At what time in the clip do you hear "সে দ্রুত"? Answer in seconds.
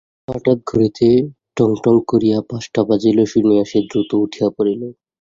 3.71-4.11